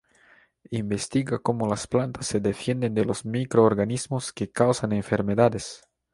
Investiga 0.71 1.37
cómo 1.43 1.67
las 1.67 1.85
plantas 1.85 2.25
se 2.25 2.39
defienden 2.39 2.95
de 2.95 3.05
los 3.05 3.23
microorganismos 3.23 4.33
que 4.33 4.49
causan 4.49 4.93
enfermedades. 4.93 5.83